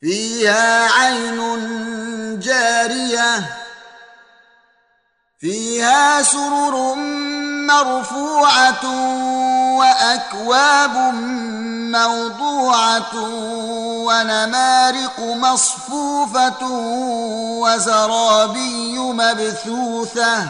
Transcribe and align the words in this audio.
فيها 0.00 0.92
عين 0.92 1.40
جارية 2.40 3.56
فيها 5.40 6.22
سرر 6.22 6.94
مرفوعة 7.66 8.84
وأكواب 9.78 11.14
موضوعة 11.92 13.14
ونمارق 14.06 15.20
مصفوفة 15.20 16.66
وزرابي 17.60 18.98
مبثوثة. 18.98 20.48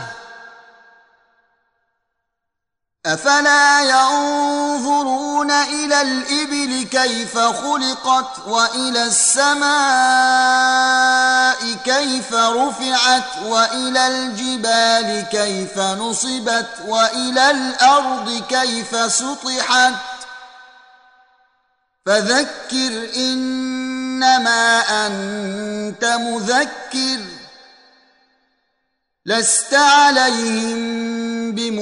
أفلا 3.07 3.81
ينظرون 3.81 5.51
إلى 5.51 6.01
الإبل 6.03 6.89
كيف 6.91 7.39
خلقت 7.39 8.39
وإلى 8.47 9.05
السماء 9.05 9.71
كيف 11.85 12.35
رفعت 12.35 13.43
وإلى 13.45 14.07
الجبال 14.07 15.27
كيف 15.31 15.79
نصبت 15.79 16.69
وإلى 16.87 17.51
الأرض 17.51 18.43
كيف 18.49 19.13
سطحت. 19.13 19.95
فذكر 22.07 23.11
إنما 23.17 24.81
أنت 25.07 26.05
مذكر 26.05 27.21
لست 29.27 29.75
عليهم 29.75 31.01